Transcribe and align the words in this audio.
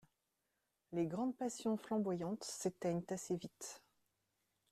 Les 0.93 1.05
grandes 1.05 1.37
passions 1.37 1.77
flamboyantes 1.77 2.43
s'éteignent 2.43 3.05
assez 3.11 3.35
vite. 3.35 3.83